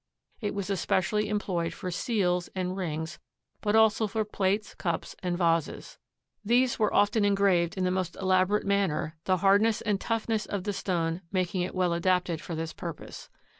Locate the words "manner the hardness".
8.65-9.79